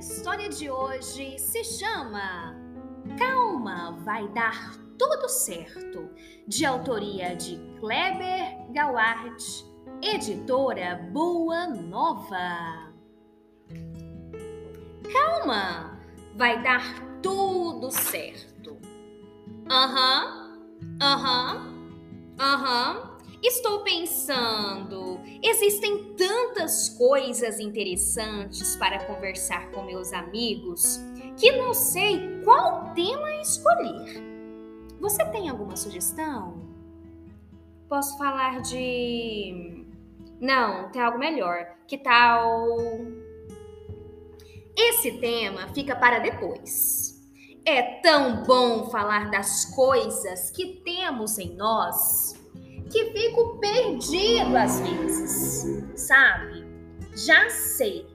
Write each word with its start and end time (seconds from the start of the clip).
história 0.00 0.48
de 0.48 0.70
hoje 0.70 1.38
se 1.38 1.62
chama 1.62 2.56
Calma, 3.18 3.92
vai 4.02 4.26
dar 4.28 4.74
tudo 4.98 5.28
certo, 5.28 6.10
de 6.48 6.64
autoria 6.64 7.36
de 7.36 7.58
Kleber 7.78 8.72
Gawart, 8.72 9.42
editora 10.02 10.96
Boa 11.12 11.66
Nova. 11.66 12.94
Calma, 15.12 16.00
vai 16.34 16.62
dar 16.62 16.82
tudo 17.22 17.90
certo. 17.90 18.78
Aham, 19.70 20.58
aham, 21.02 21.92
aham. 22.38 23.09
Estou 23.42 23.80
pensando, 23.80 25.18
existem 25.42 26.12
tantas 26.14 26.90
coisas 26.90 27.58
interessantes 27.58 28.76
para 28.76 29.06
conversar 29.06 29.70
com 29.70 29.82
meus 29.82 30.12
amigos 30.12 31.00
que 31.38 31.50
não 31.52 31.72
sei 31.72 32.42
qual 32.44 32.92
tema 32.92 33.40
escolher. 33.40 34.22
Você 35.00 35.24
tem 35.30 35.48
alguma 35.48 35.74
sugestão? 35.74 36.68
Posso 37.88 38.18
falar 38.18 38.60
de. 38.60 39.86
Não, 40.38 40.90
tem 40.90 41.00
algo 41.00 41.18
melhor. 41.18 41.76
Que 41.88 41.96
tal. 41.96 42.76
Esse 44.76 45.12
tema 45.18 45.66
fica 45.68 45.96
para 45.96 46.18
depois. 46.18 47.18
É 47.64 48.00
tão 48.00 48.42
bom 48.42 48.90
falar 48.90 49.30
das 49.30 49.64
coisas 49.74 50.50
que 50.50 50.82
temos 50.84 51.38
em 51.38 51.56
nós 51.56 52.39
que 52.90 53.12
fico 53.12 53.58
perdido 53.58 54.56
às 54.56 54.80
vezes, 54.80 55.90
sabe? 55.94 56.64
Já 57.14 57.48
sei. 57.48 58.06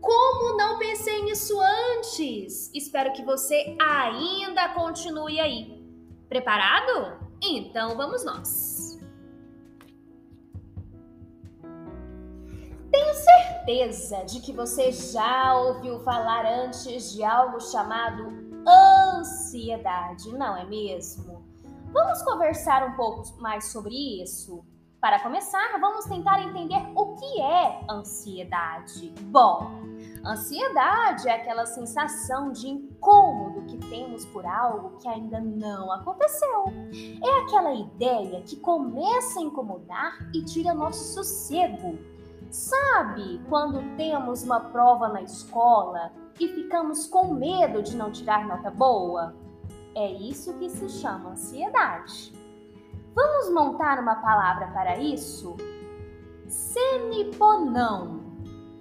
Como 0.00 0.56
não 0.56 0.78
pensei 0.78 1.22
nisso 1.22 1.58
antes? 1.60 2.70
Espero 2.74 3.12
que 3.12 3.24
você 3.24 3.76
ainda 3.80 4.68
continue 4.70 5.40
aí. 5.40 5.82
Preparado? 6.28 7.18
Então 7.42 7.96
vamos 7.96 8.24
nós. 8.24 8.98
Tenho 12.90 13.14
certeza 13.14 14.24
de 14.24 14.40
que 14.40 14.52
você 14.52 14.92
já 14.92 15.56
ouviu 15.58 15.98
falar 16.00 16.46
antes 16.46 17.12
de 17.12 17.24
algo 17.24 17.60
chamado 17.60 18.44
ansiedade, 19.18 20.30
não 20.32 20.56
é 20.56 20.64
mesmo? 20.64 21.53
Vamos 21.94 22.22
conversar 22.22 22.84
um 22.88 22.96
pouco 22.96 23.22
mais 23.40 23.66
sobre 23.66 23.94
isso? 24.20 24.64
Para 25.00 25.22
começar, 25.22 25.78
vamos 25.80 26.04
tentar 26.06 26.42
entender 26.42 26.84
o 26.92 27.14
que 27.14 27.40
é 27.40 27.86
ansiedade. 27.88 29.14
Bom, 29.26 29.70
ansiedade 30.26 31.28
é 31.28 31.36
aquela 31.36 31.64
sensação 31.66 32.50
de 32.50 32.68
incômodo 32.68 33.62
que 33.66 33.78
temos 33.88 34.26
por 34.26 34.44
algo 34.44 34.96
que 34.98 35.06
ainda 35.06 35.38
não 35.38 35.92
aconteceu. 35.92 36.64
É 37.22 37.42
aquela 37.42 37.72
ideia 37.72 38.42
que 38.42 38.56
começa 38.56 39.38
a 39.38 39.44
incomodar 39.44 40.18
e 40.34 40.44
tira 40.44 40.74
nosso 40.74 41.14
sossego. 41.14 41.96
Sabe 42.50 43.40
quando 43.48 43.96
temos 43.96 44.42
uma 44.42 44.58
prova 44.58 45.06
na 45.06 45.22
escola 45.22 46.10
e 46.40 46.48
ficamos 46.48 47.06
com 47.06 47.32
medo 47.34 47.84
de 47.84 47.96
não 47.96 48.10
tirar 48.10 48.44
nota 48.48 48.68
boa? 48.68 49.43
É 49.94 50.10
isso 50.10 50.54
que 50.54 50.68
se 50.68 50.88
chama 50.88 51.30
ansiedade. 51.30 52.32
Vamos 53.14 53.48
montar 53.50 54.00
uma 54.00 54.16
palavra 54.16 54.66
para 54.68 54.98
isso? 54.98 55.56
Seniponão. 56.48 58.24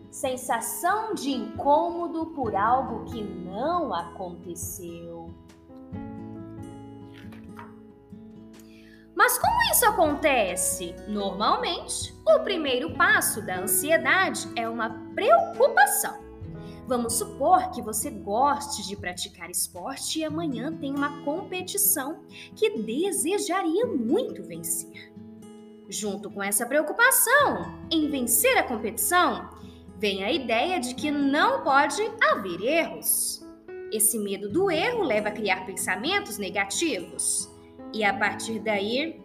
Sensação 0.10 1.14
de 1.14 1.32
incômodo 1.32 2.28
por 2.28 2.56
algo 2.56 3.06
que 3.06 3.24
não 3.24 3.94
aconteceu. 3.94 5.30
Mas 9.16 9.38
como 9.38 9.72
isso 9.72 9.86
acontece? 9.86 10.96
Normalmente, 11.08 12.14
o 12.28 12.40
primeiro 12.40 12.96
passo 12.96 13.46
da 13.46 13.60
ansiedade 13.60 14.52
é 14.56 14.68
uma 14.68 14.90
preocupação. 15.14 16.23
Vamos 16.94 17.14
supor 17.14 17.72
que 17.72 17.82
você 17.82 18.12
goste 18.12 18.88
de 18.88 18.96
praticar 18.96 19.50
esporte 19.50 20.20
e 20.20 20.24
amanhã 20.24 20.72
tem 20.72 20.94
uma 20.94 21.24
competição 21.24 22.20
que 22.56 22.84
desejaria 22.84 23.88
muito 23.88 24.44
vencer. 24.44 25.12
Junto 25.90 26.30
com 26.30 26.44
essa 26.44 26.68
preocupação 26.68 27.80
em 27.90 28.08
vencer 28.12 28.56
a 28.60 28.64
competição, 28.68 29.50
vem 29.98 30.24
a 30.24 30.32
ideia 30.32 30.80
de 30.80 30.94
que 30.94 31.10
não 31.10 31.64
pode 31.64 32.00
haver 32.22 32.62
erros. 32.62 33.44
Esse 33.92 34.20
medo 34.20 34.48
do 34.48 34.70
erro 34.70 35.02
leva 35.02 35.30
a 35.30 35.34
criar 35.34 35.66
pensamentos 35.66 36.38
negativos 36.38 37.50
e 37.92 38.04
a 38.04 38.14
partir 38.14 38.60
daí 38.60 39.20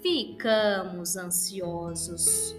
ficamos 0.00 1.16
ansiosos. 1.16 2.54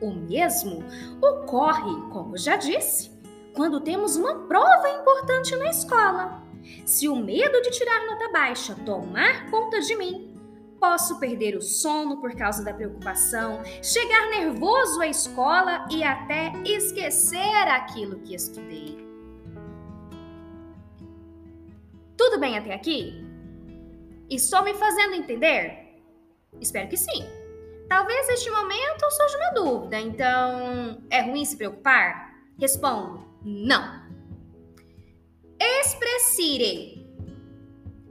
O 0.00 0.12
mesmo 0.12 0.84
ocorre, 1.20 2.08
como 2.12 2.38
já 2.38 2.54
disse, 2.54 3.11
quando 3.54 3.80
temos 3.80 4.16
uma 4.16 4.46
prova 4.46 4.88
importante 4.90 5.54
na 5.56 5.70
escola. 5.70 6.42
Se 6.84 7.08
o 7.08 7.16
medo 7.16 7.60
de 7.62 7.70
tirar 7.70 8.06
nota 8.06 8.30
baixa 8.30 8.74
tomar 8.84 9.50
conta 9.50 9.80
de 9.80 9.96
mim, 9.96 10.36
posso 10.80 11.18
perder 11.18 11.56
o 11.56 11.62
sono 11.62 12.20
por 12.20 12.34
causa 12.34 12.64
da 12.64 12.74
preocupação, 12.74 13.62
chegar 13.82 14.30
nervoso 14.30 15.00
à 15.00 15.06
escola 15.06 15.86
e 15.90 16.02
até 16.02 16.52
esquecer 16.64 17.68
aquilo 17.68 18.18
que 18.20 18.34
estudei. 18.34 18.96
Tudo 22.16 22.38
bem 22.38 22.56
até 22.56 22.74
aqui? 22.74 23.24
Estou 24.30 24.62
me 24.62 24.74
fazendo 24.74 25.14
entender? 25.14 26.00
Espero 26.60 26.88
que 26.88 26.96
sim. 26.96 27.26
Talvez 27.88 28.28
este 28.30 28.50
momento 28.50 29.10
surja 29.10 29.36
uma 29.38 29.50
dúvida, 29.50 30.00
então 30.00 31.02
é 31.10 31.20
ruim 31.20 31.44
se 31.44 31.56
preocupar? 31.56 32.32
Respondo: 32.58 33.31
não. 33.44 34.02
Expressire. 35.58 37.02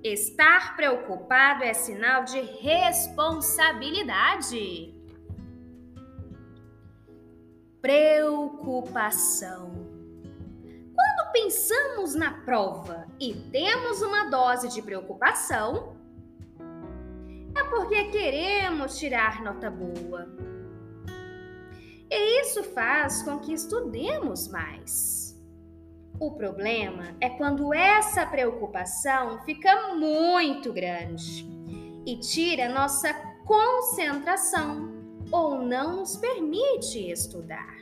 Estar 0.03 0.75
preocupado 0.75 1.63
é 1.63 1.73
sinal 1.73 2.23
de 2.23 2.41
responsabilidade. 2.41 4.95
Preocupação. 7.81 9.71
Quando 10.95 11.31
pensamos 11.31 12.15
na 12.15 12.31
prova 12.41 13.05
e 13.19 13.35
temos 13.51 14.01
uma 14.01 14.27
dose 14.29 14.69
de 14.69 14.81
preocupação, 14.81 15.95
é 17.55 17.63
porque 17.65 18.05
queremos 18.05 18.97
tirar 18.97 19.43
nota 19.43 19.69
boa. 19.69 20.27
E 22.13 22.41
isso 22.41 22.61
faz 22.61 23.23
com 23.23 23.39
que 23.39 23.53
estudemos 23.53 24.49
mais. 24.49 25.41
O 26.19 26.31
problema 26.31 27.15
é 27.21 27.29
quando 27.29 27.73
essa 27.73 28.25
preocupação 28.25 29.39
fica 29.45 29.95
muito 29.95 30.73
grande 30.73 31.49
e 32.05 32.17
tira 32.17 32.67
nossa 32.67 33.13
concentração 33.45 34.91
ou 35.31 35.63
não 35.63 35.95
nos 35.95 36.17
permite 36.17 37.09
estudar. 37.09 37.75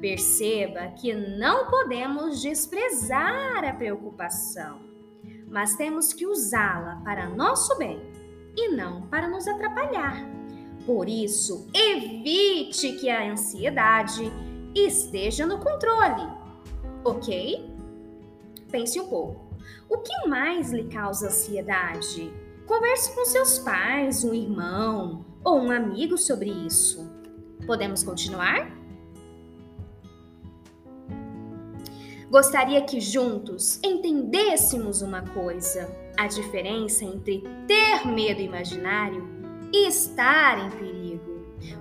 Perceba 0.00 0.86
que 0.92 1.12
não 1.12 1.68
podemos 1.68 2.40
desprezar 2.40 3.64
a 3.64 3.74
preocupação, 3.74 4.80
mas 5.48 5.74
temos 5.74 6.12
que 6.12 6.24
usá-la 6.24 7.02
para 7.04 7.28
nosso 7.28 7.76
bem 7.76 8.00
e 8.56 8.68
não 8.68 9.08
para 9.08 9.28
nos 9.28 9.46
atrapalhar. 9.48 10.39
Por 10.92 11.08
isso, 11.08 11.68
evite 11.72 12.94
que 12.94 13.08
a 13.08 13.30
ansiedade 13.30 14.24
esteja 14.74 15.46
no 15.46 15.60
controle, 15.60 16.28
ok? 17.04 17.64
Pense 18.72 18.98
um 18.98 19.06
pouco. 19.06 19.54
O 19.88 19.98
que 19.98 20.26
mais 20.26 20.72
lhe 20.72 20.88
causa 20.88 21.28
ansiedade? 21.28 22.34
Converse 22.66 23.14
com 23.14 23.24
seus 23.24 23.60
pais, 23.60 24.24
um 24.24 24.34
irmão 24.34 25.24
ou 25.44 25.60
um 25.60 25.70
amigo 25.70 26.18
sobre 26.18 26.50
isso. 26.50 27.08
Podemos 27.68 28.02
continuar? 28.02 28.76
Gostaria 32.28 32.82
que 32.82 33.00
juntos 33.00 33.78
entendêssemos 33.84 35.02
uma 35.02 35.22
coisa: 35.22 35.88
a 36.18 36.26
diferença 36.26 37.04
entre 37.04 37.44
ter 37.68 38.08
medo 38.08 38.40
imaginário 38.40 39.39
estar 39.72 40.58
em 40.58 40.70
perigo. 40.70 41.20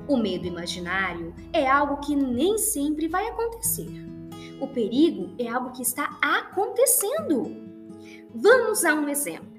O 0.07 0.17
medo 0.17 0.45
imaginário 0.45 1.33
é 1.53 1.67
algo 1.67 1.97
que 1.97 2.15
nem 2.15 2.57
sempre 2.57 3.07
vai 3.07 3.27
acontecer. 3.27 3.89
O 4.59 4.67
perigo 4.67 5.33
é 5.39 5.47
algo 5.47 5.71
que 5.71 5.81
está 5.81 6.17
acontecendo. 6.21 7.55
Vamos 8.33 8.83
a 8.83 8.93
um 8.93 9.07
exemplo. 9.07 9.49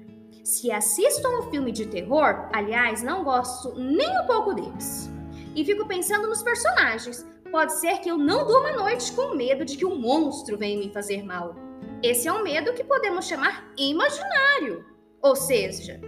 Se 0.43 0.71
assisto 0.71 1.25
a 1.27 1.39
um 1.39 1.49
filme 1.49 1.71
de 1.71 1.85
terror, 1.85 2.49
aliás, 2.53 3.03
não 3.03 3.23
gosto 3.23 3.73
nem 3.75 4.09
um 4.19 4.25
pouco 4.25 4.53
deles, 4.53 5.09
e 5.55 5.63
fico 5.63 5.87
pensando 5.87 6.27
nos 6.27 6.41
personagens, 6.41 7.25
Pode 7.51 7.73
ser 7.73 7.97
que 7.97 8.09
eu 8.09 8.17
não 8.17 8.47
durma 8.47 8.69
à 8.69 8.73
noite 8.77 9.11
com 9.11 9.35
medo 9.35 9.65
de 9.65 9.75
que 9.75 9.85
um 9.85 9.99
monstro 9.99 10.57
venha 10.57 10.79
me 10.79 10.89
fazer 10.93 11.21
mal. 11.21 11.53
Esse 12.01 12.29
é 12.29 12.31
um 12.31 12.41
medo 12.41 12.73
que 12.73 12.81
podemos 12.81 13.27
chamar 13.27 13.69
imaginário. 13.77 14.85
Ou 15.21 15.35
seja, 15.35 15.99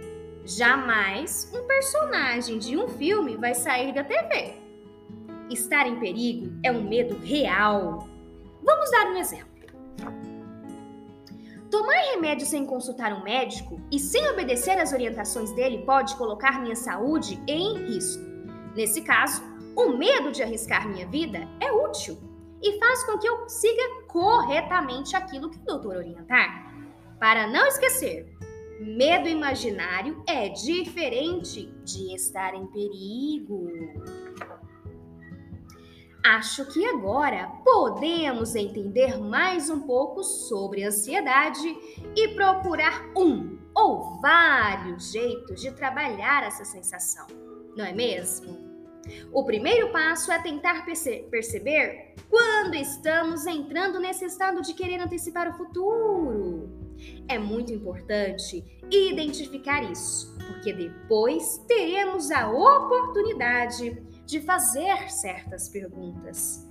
jamais 0.44 1.50
um 1.54 1.66
personagem 1.66 2.58
de 2.58 2.76
um 2.76 2.86
filme 2.86 3.36
vai 3.36 3.54
sair 3.54 3.94
da 3.94 4.04
TV. 4.04 4.54
Estar 5.50 5.86
em 5.86 5.98
perigo 5.98 6.52
é 6.62 6.70
um 6.70 6.82
medo 6.82 7.16
real. 7.18 8.08
Vamos 8.62 8.90
dar 8.90 9.06
um 9.06 9.16
exemplo. 9.16 9.54
Tomar 11.70 11.96
remédio 12.12 12.46
sem 12.46 12.64
consultar 12.64 13.12
um 13.12 13.24
médico 13.24 13.80
e 13.90 13.98
sem 13.98 14.28
obedecer 14.30 14.78
às 14.78 14.92
orientações 14.92 15.50
dele 15.52 15.78
pode 15.84 16.14
colocar 16.16 16.60
minha 16.60 16.76
saúde 16.76 17.42
em 17.48 17.86
risco. 17.86 18.22
Nesse 18.76 19.02
caso, 19.02 19.42
o 19.76 19.88
medo 19.88 20.30
de 20.30 20.42
arriscar 20.42 20.88
minha 20.88 21.06
vida 21.06 21.48
é 21.60 21.72
útil 21.72 22.16
e 22.62 22.78
faz 22.78 23.04
com 23.04 23.18
que 23.18 23.28
eu 23.28 23.48
siga 23.48 23.82
corretamente 24.06 25.16
aquilo 25.16 25.50
que 25.50 25.58
o 25.58 25.64
doutor 25.64 25.96
orientar. 25.96 26.72
Para 27.18 27.46
não 27.46 27.66
esquecer, 27.66 28.32
medo 28.80 29.28
imaginário 29.28 30.22
é 30.26 30.48
diferente 30.48 31.72
de 31.84 32.14
estar 32.14 32.54
em 32.54 32.66
perigo. 32.66 33.68
Acho 36.24 36.64
que 36.72 36.84
agora 36.86 37.48
podemos 37.62 38.54
entender 38.54 39.18
mais 39.18 39.68
um 39.68 39.80
pouco 39.80 40.22
sobre 40.22 40.82
ansiedade 40.82 41.68
e 42.16 42.28
procurar 42.28 43.04
um 43.14 43.58
ou 43.74 44.20
vários 44.22 45.12
jeitos 45.12 45.60
de 45.60 45.70
trabalhar 45.72 46.42
essa 46.44 46.64
sensação, 46.64 47.26
não 47.76 47.84
é 47.84 47.92
mesmo? 47.92 48.64
O 49.32 49.44
primeiro 49.44 49.92
passo 49.92 50.32
é 50.32 50.40
tentar 50.40 50.86
perce 50.86 51.26
perceber 51.30 52.14
quando 52.30 52.74
estamos 52.74 53.46
entrando 53.46 54.00
nesse 54.00 54.24
estado 54.24 54.62
de 54.62 54.72
querer 54.72 55.00
antecipar 55.00 55.48
o 55.50 55.52
futuro. 55.52 56.63
É 57.28 57.38
muito 57.38 57.72
importante 57.72 58.64
identificar 58.90 59.82
isso, 59.90 60.36
porque 60.46 60.72
depois 60.72 61.58
teremos 61.66 62.30
a 62.30 62.50
oportunidade 62.50 63.90
de 64.26 64.40
fazer 64.40 65.10
certas 65.10 65.68
perguntas. 65.68 66.66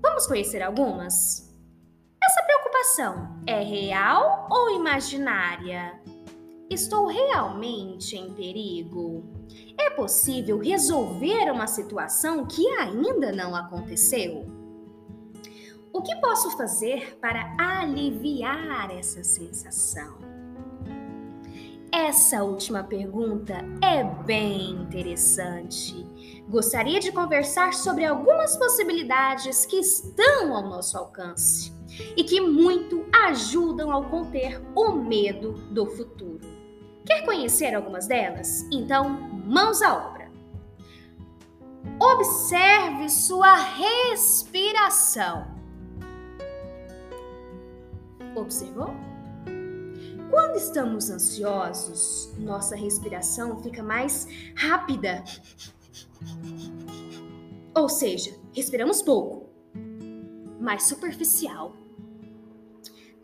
Vamos 0.00 0.26
conhecer 0.26 0.62
algumas? 0.62 1.52
Essa 2.22 2.42
preocupação 2.42 3.42
é 3.46 3.60
real 3.62 4.48
ou 4.50 4.70
imaginária? 4.70 6.00
Estou 6.68 7.06
realmente 7.06 8.16
em 8.16 8.32
perigo? 8.34 9.24
É 9.78 9.90
possível 9.90 10.58
resolver 10.58 11.50
uma 11.52 11.66
situação 11.66 12.44
que 12.46 12.66
ainda 12.78 13.30
não 13.30 13.54
aconteceu? 13.54 14.65
O 15.96 16.02
que 16.02 16.14
posso 16.16 16.54
fazer 16.58 17.16
para 17.22 17.56
aliviar 17.58 18.90
essa 18.90 19.24
sensação? 19.24 20.18
Essa 21.90 22.44
última 22.44 22.84
pergunta 22.84 23.54
é 23.82 24.04
bem 24.04 24.72
interessante. 24.72 26.06
Gostaria 26.50 27.00
de 27.00 27.10
conversar 27.10 27.72
sobre 27.72 28.04
algumas 28.04 28.58
possibilidades 28.58 29.64
que 29.64 29.76
estão 29.76 30.54
ao 30.54 30.68
nosso 30.68 30.98
alcance 30.98 31.72
e 32.14 32.22
que 32.24 32.42
muito 32.42 33.06
ajudam 33.24 33.90
ao 33.90 34.04
conter 34.04 34.62
o 34.74 34.92
medo 34.92 35.52
do 35.70 35.86
futuro. 35.86 36.46
Quer 37.06 37.24
conhecer 37.24 37.74
algumas 37.74 38.06
delas? 38.06 38.68
Então, 38.70 39.08
mãos 39.08 39.80
à 39.80 39.96
obra. 39.96 40.30
Observe 41.98 43.08
sua 43.08 43.54
respiração. 43.54 45.55
Observou? 48.36 48.94
Quando 50.30 50.56
estamos 50.56 51.08
ansiosos, 51.08 52.32
nossa 52.38 52.76
respiração 52.76 53.62
fica 53.62 53.82
mais 53.82 54.28
rápida. 54.54 55.24
Ou 57.74 57.88
seja, 57.88 58.36
respiramos 58.52 59.00
pouco, 59.02 59.48
mais 60.60 60.82
superficial. 60.84 61.74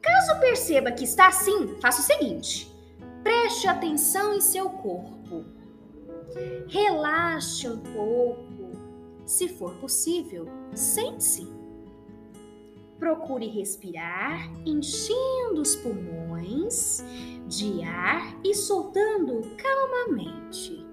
Caso 0.01 0.41
perceba 0.41 0.93
que 0.93 1.05
está 1.05 1.29
assim, 1.29 1.77
faça 1.81 2.01
o 2.01 2.05
seguinte: 2.05 2.73
Preste 3.23 3.69
atenção 3.69 4.35
em 4.35 4.41
seu 4.41 4.69
corpo. 4.71 5.45
Relaxe 6.69 7.69
um 7.69 7.79
pouco. 7.79 8.73
Se 9.27 9.49
for 9.49 9.75
possível, 9.77 10.47
sente-se. 10.75 11.62
Procure 13.03 13.49
respirar, 13.49 14.49
enchendo 14.65 15.61
os 15.61 15.75
pulmões 15.75 17.05
de 17.49 17.83
ar 17.83 18.39
e 18.45 18.55
soltando 18.55 19.41
calmamente. 19.57 20.87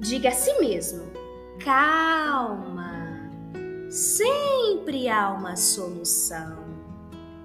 Diga 0.00 0.30
a 0.30 0.32
si 0.32 0.58
mesmo: 0.60 1.04
calma 1.62 3.30
sempre 3.90 5.10
há 5.10 5.30
uma 5.30 5.56
solução. 5.56 6.64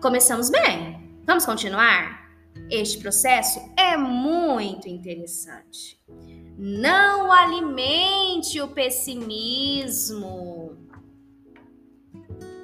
Começamos 0.01 0.49
bem. 0.49 1.19
Vamos 1.25 1.45
continuar? 1.45 2.31
Este 2.71 2.97
processo 2.99 3.59
é 3.77 3.97
muito 3.97 4.87
interessante. 4.87 5.98
Não 6.61 7.31
alimente 7.31 8.59
o 8.59 8.67
pessimismo. 8.67 10.75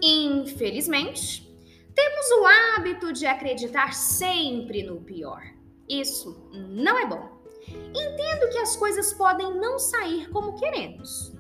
Infelizmente, 0.03 1.50
temos 1.95 2.30
o 2.31 2.45
hábito 2.45 3.13
de 3.13 3.25
acreditar 3.25 3.94
sempre 3.94 4.83
no 4.83 5.00
pior. 5.00 5.42
Isso 5.88 6.45
não 6.51 7.00
é 7.00 7.06
bom. 7.06 7.42
Entendo 7.69 8.51
que 8.51 8.57
as 8.57 8.75
coisas 8.75 9.13
podem 9.13 9.57
não 9.57 9.80
sair 9.80 10.30
como 10.30 10.59
queremos. 10.59 11.31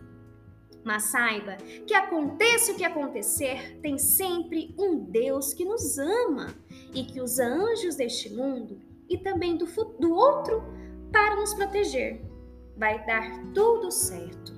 Mas 0.81 1.11
saiba 1.11 1.57
que 1.85 1.93
aconteça 1.93 2.71
o 2.71 2.75
que 2.75 2.85
acontecer, 2.85 3.81
tem 3.81 3.97
sempre 3.97 4.73
um 4.79 4.97
Deus 4.97 5.53
que 5.53 5.65
nos 5.65 5.97
ama 5.97 6.55
e 6.93 7.03
que 7.03 7.19
usa 7.19 7.45
anjos 7.45 7.97
deste 7.97 8.29
mundo 8.29 8.79
e 9.09 9.17
também 9.17 9.57
do, 9.57 9.65
do 9.99 10.13
outro 10.13 10.63
para 11.11 11.35
nos 11.35 11.53
proteger. 11.53 12.33
Vai 12.77 13.05
dar 13.05 13.53
tudo 13.53 13.89
certo, 13.91 14.53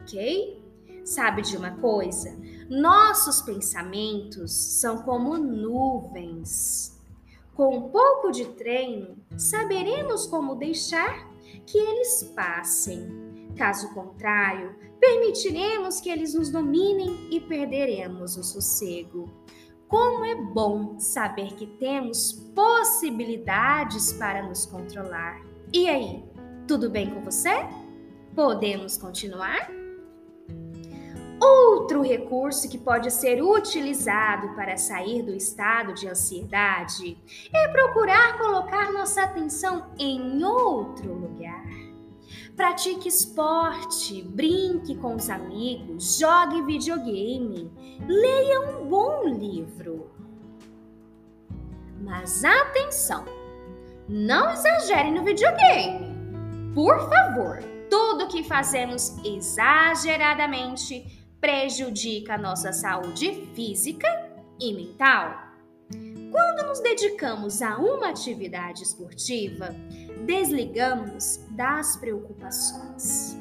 ok? 0.00 0.62
Sabe 1.04 1.42
de 1.42 1.56
uma 1.56 1.72
coisa? 1.72 2.36
Nossos 2.70 3.42
pensamentos 3.42 4.52
são 4.52 5.02
como 5.02 5.36
nuvens. 5.36 7.00
Com 7.54 7.76
um 7.76 7.90
pouco 7.90 8.30
de 8.30 8.46
treino, 8.46 9.16
saberemos 9.36 10.26
como 10.26 10.54
deixar 10.54 11.28
que 11.66 11.76
eles 11.76 12.22
passem. 12.34 13.50
Caso 13.56 13.92
contrário, 13.92 14.74
permitiremos 14.98 16.00
que 16.00 16.08
eles 16.08 16.34
nos 16.34 16.48
dominem 16.48 17.28
e 17.30 17.40
perderemos 17.40 18.36
o 18.36 18.42
sossego. 18.42 19.28
Como 19.88 20.24
é 20.24 20.34
bom 20.34 20.98
saber 20.98 21.54
que 21.54 21.66
temos 21.66 22.32
possibilidades 22.54 24.12
para 24.14 24.42
nos 24.42 24.64
controlar. 24.64 25.42
E 25.70 25.88
aí, 25.88 26.24
tudo 26.72 26.88
bem 26.88 27.10
com 27.10 27.20
você? 27.20 27.68
Podemos 28.34 28.96
continuar? 28.96 29.70
Outro 31.38 32.00
recurso 32.00 32.66
que 32.66 32.78
pode 32.78 33.10
ser 33.10 33.42
utilizado 33.42 34.54
para 34.54 34.78
sair 34.78 35.22
do 35.22 35.34
estado 35.34 35.92
de 35.92 36.08
ansiedade 36.08 37.18
é 37.52 37.68
procurar 37.68 38.38
colocar 38.38 38.90
nossa 38.90 39.22
atenção 39.22 39.92
em 39.98 40.42
outro 40.42 41.12
lugar. 41.12 41.66
Pratique 42.56 43.06
esporte, 43.06 44.22
brinque 44.22 44.94
com 44.96 45.16
os 45.16 45.28
amigos, 45.28 46.16
jogue 46.18 46.62
videogame, 46.62 47.70
leia 48.08 48.60
um 48.62 48.88
bom 48.88 49.28
livro. 49.28 50.10
Mas 52.00 52.42
atenção! 52.42 53.26
Não 54.08 54.50
exagere 54.50 55.10
no 55.10 55.22
videogame. 55.22 56.11
Por 56.74 56.98
favor, 57.06 57.58
tudo 57.90 58.28
que 58.28 58.42
fazemos 58.42 59.18
exageradamente 59.22 61.22
prejudica 61.38 62.38
nossa 62.38 62.72
saúde 62.72 63.46
física 63.54 64.08
e 64.58 64.72
mental. 64.72 65.36
Quando 66.30 66.66
nos 66.66 66.80
dedicamos 66.80 67.60
a 67.60 67.76
uma 67.76 68.08
atividade 68.08 68.82
esportiva, 68.82 69.68
desligamos 70.24 71.40
das 71.50 71.96
preocupações. 71.96 73.36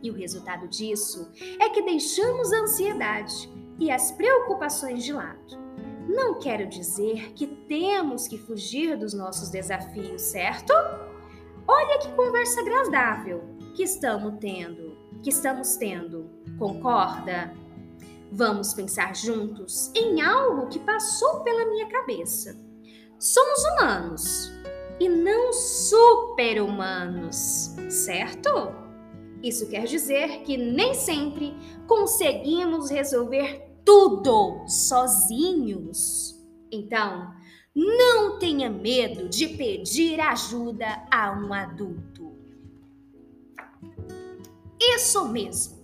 E 0.00 0.08
o 0.08 0.14
resultado 0.14 0.68
disso 0.68 1.32
é 1.58 1.68
que 1.70 1.82
deixamos 1.82 2.52
a 2.52 2.60
ansiedade 2.60 3.50
e 3.80 3.90
as 3.90 4.12
preocupações 4.12 5.02
de 5.02 5.12
lado. 5.12 5.58
não 6.06 6.38
quero 6.38 6.68
dizer 6.68 7.32
que 7.32 7.46
temos 7.46 8.28
que 8.28 8.38
fugir 8.38 8.96
dos 8.96 9.12
nossos 9.12 9.50
desafios, 9.50 10.22
certo? 10.22 10.72
Olha 11.68 11.98
que 11.98 12.10
conversa 12.12 12.62
agradável 12.62 13.42
que 13.76 13.82
estamos 13.82 14.38
tendo, 14.40 14.96
que 15.22 15.28
estamos 15.28 15.76
tendo. 15.76 16.30
Concorda? 16.58 17.52
Vamos 18.32 18.72
pensar 18.72 19.14
juntos 19.14 19.92
em 19.94 20.22
algo 20.22 20.68
que 20.68 20.78
passou 20.78 21.40
pela 21.40 21.66
minha 21.66 21.86
cabeça. 21.88 22.56
Somos 23.18 23.62
humanos 23.64 24.50
e 24.98 25.10
não 25.10 25.52
super-humanos, 25.52 27.76
certo? 27.90 28.48
Isso 29.42 29.68
quer 29.68 29.84
dizer 29.84 30.44
que 30.44 30.56
nem 30.56 30.94
sempre 30.94 31.54
conseguimos 31.86 32.88
resolver 32.90 33.76
tudo 33.84 34.64
sozinhos. 34.66 36.34
Então, 36.72 37.30
não 37.78 38.40
tenha 38.40 38.68
medo 38.68 39.28
de 39.28 39.46
pedir 39.46 40.18
ajuda 40.20 41.06
a 41.08 41.30
um 41.30 41.54
adulto. 41.54 42.36
Isso 44.80 45.28
mesmo. 45.28 45.78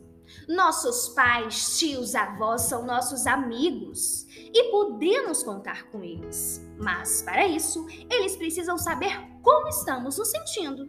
Nossos 0.48 1.10
pais, 1.10 1.78
tios, 1.78 2.16
avós 2.16 2.62
são 2.62 2.84
nossos 2.84 3.28
amigos 3.28 4.26
e 4.52 4.70
podemos 4.72 5.44
contar 5.44 5.84
com 5.90 6.02
eles. 6.02 6.60
Mas, 6.78 7.22
para 7.22 7.46
isso, 7.46 7.86
eles 8.10 8.36
precisam 8.36 8.76
saber 8.76 9.16
como 9.40 9.68
estamos 9.68 10.18
nos 10.18 10.28
sentindo. 10.28 10.88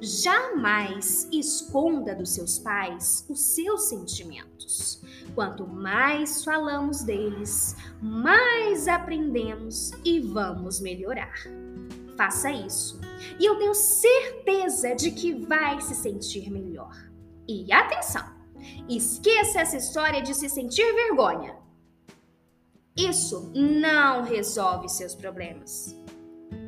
Jamais 0.00 1.28
esconda 1.32 2.14
dos 2.14 2.30
seus 2.30 2.58
pais 2.58 3.24
os 3.28 3.40
seus 3.40 3.88
sentimentos. 3.88 5.02
Quanto 5.34 5.66
mais 5.66 6.44
falamos 6.44 7.02
deles, 7.02 7.74
mais 8.00 8.86
aprendemos 8.86 9.90
e 10.04 10.20
vamos 10.20 10.80
melhorar. 10.80 11.34
Faça 12.16 12.50
isso 12.50 13.00
e 13.38 13.44
eu 13.44 13.56
tenho 13.58 13.74
certeza 13.74 14.94
de 14.94 15.10
que 15.10 15.32
vai 15.32 15.80
se 15.80 15.94
sentir 15.94 16.50
melhor. 16.50 16.94
E 17.46 17.72
atenção! 17.72 18.36
Esqueça 18.88 19.60
essa 19.60 19.76
história 19.76 20.22
de 20.22 20.34
se 20.34 20.48
sentir 20.48 20.92
vergonha. 20.94 21.56
Isso 22.96 23.52
não 23.54 24.24
resolve 24.24 24.88
seus 24.88 25.14
problemas. 25.14 25.96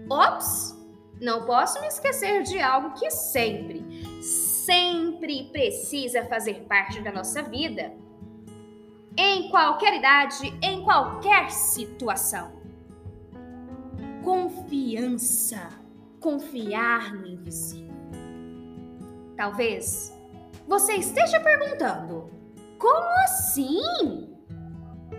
Ops! 0.08 0.79
Não 1.20 1.44
posso 1.44 1.78
me 1.82 1.86
esquecer 1.86 2.42
de 2.44 2.58
algo 2.60 2.94
que 2.94 3.10
sempre, 3.10 3.84
sempre 4.22 5.50
precisa 5.52 6.24
fazer 6.24 6.62
parte 6.62 7.02
da 7.02 7.12
nossa 7.12 7.42
vida. 7.42 7.92
Em 9.16 9.50
qualquer 9.50 9.98
idade, 9.98 10.50
em 10.62 10.82
qualquer 10.82 11.50
situação. 11.50 12.52
Confiança. 14.24 15.68
Confiar 16.20 17.14
no 17.14 17.26
invisível. 17.26 17.90
Talvez 19.36 20.14
você 20.66 20.94
esteja 20.94 21.40
perguntando: 21.40 22.30
como 22.78 23.24
assim? 23.24 24.36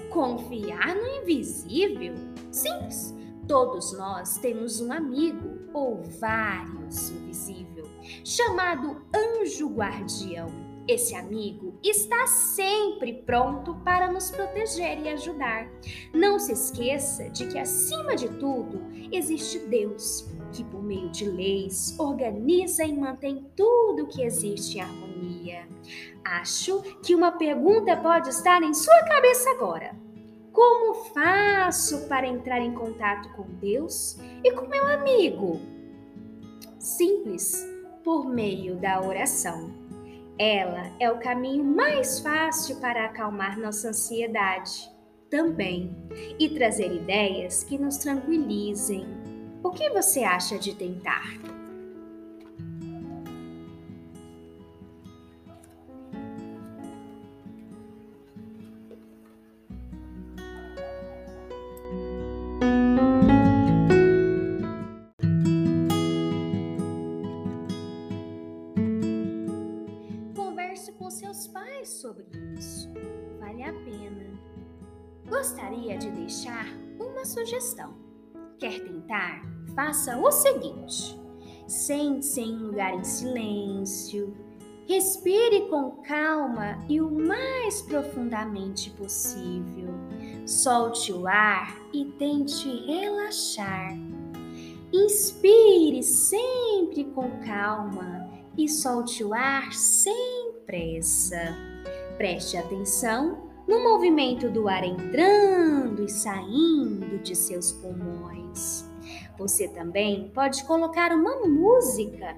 Confiar 0.10 0.96
no 0.96 1.08
invisível? 1.22 2.16
Simples. 2.52 3.16
Todos 3.48 3.98
nós 3.98 4.38
temos 4.38 4.80
um 4.80 4.92
amigo 4.92 5.61
ou 5.74 6.02
vários 6.20 7.10
invisível, 7.10 7.86
chamado 8.24 9.02
anjo 9.16 9.70
guardião. 9.70 10.72
Esse 10.88 11.16
amigo 11.16 11.76
está 11.84 12.26
sempre 12.26 13.22
pronto 13.22 13.76
para 13.84 14.12
nos 14.12 14.32
proteger 14.32 15.00
e 15.00 15.10
ajudar. 15.10 15.70
Não 16.14 16.40
se 16.40 16.54
esqueça 16.54 17.30
de 17.30 17.48
que, 17.48 17.60
acima 17.60 18.16
de 18.16 18.28
tudo, 18.28 18.82
existe 19.12 19.60
Deus, 19.60 20.28
que, 20.52 20.64
por 20.64 20.84
meio 20.84 21.10
de 21.10 21.26
leis, 21.26 21.96
organiza 22.00 22.84
e 22.84 22.98
mantém 22.98 23.46
tudo 23.56 24.08
que 24.08 24.24
existe 24.24 24.80
em 24.80 24.82
harmonia. 24.82 25.68
Acho 26.26 26.82
que 27.04 27.16
uma 27.16 27.32
pergunta 27.32 27.96
pode 27.98 28.30
estar 28.30 28.62
em 28.64 28.74
sua 28.74 29.04
cabeça 29.04 29.52
agora. 29.52 29.96
Como 30.52 30.94
faço 31.14 32.08
para 32.08 32.28
entrar 32.28 32.60
em 32.60 32.74
contato 32.74 33.30
com 33.34 33.44
Deus 33.44 34.18
e 34.44 34.52
com 34.52 34.68
meu 34.68 34.86
amigo? 34.86 35.62
Simples, 36.78 37.66
por 38.04 38.28
meio 38.28 38.76
da 38.76 39.02
oração. 39.02 39.72
Ela 40.38 40.92
é 41.00 41.10
o 41.10 41.20
caminho 41.20 41.64
mais 41.64 42.20
fácil 42.20 42.78
para 42.78 43.06
acalmar 43.06 43.58
nossa 43.60 43.90
ansiedade 43.90 44.92
também 45.30 45.96
e 46.38 46.50
trazer 46.50 46.92
ideias 46.92 47.64
que 47.64 47.78
nos 47.78 47.98
tranquilizem. 47.98 49.06
O 49.64 49.70
que 49.70 49.90
você 49.92 50.24
acha 50.24 50.60
de 50.60 50.76
tentar? 50.76 51.61
Gostaria 75.42 75.98
de 75.98 76.12
deixar 76.12 76.68
uma 77.00 77.26
sugestão. 77.26 77.96
Quer 78.60 78.80
tentar? 78.84 79.42
Faça 79.74 80.16
o 80.20 80.32
seguinte: 80.32 81.20
sente-se 81.66 82.42
em 82.42 82.56
um 82.58 82.68
lugar 82.68 82.94
em 82.94 83.04
silêncio, 83.04 84.38
respire 84.88 85.62
com 85.62 85.94
calma 86.04 86.78
e 86.88 87.02
o 87.02 87.10
mais 87.10 87.82
profundamente 87.82 88.92
possível. 88.92 89.90
Solte 90.46 91.12
o 91.12 91.26
ar 91.26 91.76
e 91.92 92.06
tente 92.20 92.70
relaxar. 92.86 93.98
Inspire 94.94 96.04
sempre 96.04 97.06
com 97.06 97.40
calma 97.40 98.30
e 98.56 98.70
solte 98.70 99.24
o 99.24 99.34
ar 99.34 99.74
sem 99.74 100.54
pressa. 100.68 101.58
Preste 102.20 102.58
atenção 102.58 103.50
no 103.72 103.82
movimento 103.82 104.50
do 104.50 104.68
ar 104.68 104.84
entrando 104.84 106.04
e 106.04 106.10
saindo 106.10 107.18
de 107.20 107.34
seus 107.34 107.72
pulmões. 107.72 108.86
Você 109.38 109.70
também 109.70 110.30
pode 110.36 110.66
colocar 110.66 111.14
uma 111.14 111.48
música. 111.48 112.36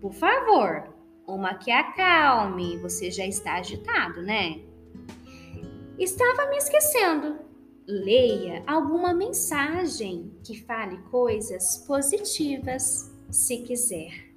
Por 0.00 0.12
favor, 0.12 0.94
uma 1.26 1.54
que 1.54 1.72
acalme. 1.72 2.78
Você 2.78 3.10
já 3.10 3.26
está 3.26 3.56
agitado, 3.56 4.22
né? 4.22 4.60
Estava 5.98 6.48
me 6.48 6.58
esquecendo. 6.58 7.40
Leia 7.88 8.62
alguma 8.64 9.12
mensagem 9.12 10.32
que 10.44 10.62
fale 10.62 10.98
coisas 11.10 11.78
positivas, 11.78 13.12
se 13.28 13.58
quiser. 13.62 14.30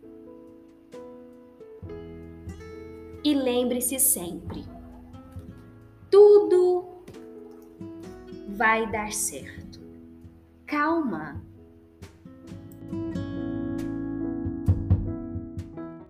E 3.23 3.35
lembre-se 3.35 3.99
sempre: 3.99 4.72
tudo 6.13 7.03
vai 8.49 8.85
dar 8.91 9.11
certo. 9.11 9.79
Calma, 10.63 11.43